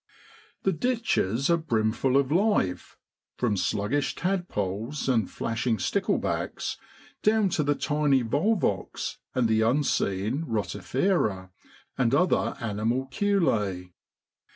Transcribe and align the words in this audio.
The 0.63 0.73
ditches 0.73 1.47
are 1.51 1.57
brimful 1.57 2.17
of 2.17 2.31
life, 2.31 2.97
from 3.37 3.55
sluggish 3.55 4.15
tadpoles 4.15 5.07
and 5.07 5.29
flashing 5.29 5.77
stickle 5.77 6.17
backs, 6.17 6.79
down 7.21 7.49
to 7.49 7.61
the 7.63 7.75
tiny 7.75 8.23
Volvox 8.23 9.17
and 9.35 9.47
the 9.47 9.61
unseen 9.61 10.43
Rotifera 10.47 11.51
and 11.99 12.15
other 12.15 12.55
animalculse. 12.59 13.91